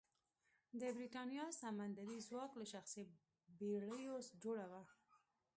د 0.81 0.81
برېتانیا 0.95 1.45
سمندري 1.61 2.17
ځواک 2.27 2.51
له 2.59 2.65
شخصي 2.73 3.05
بېړیو 3.57 4.15
جوړه 4.43 4.65
وه. 4.71 4.81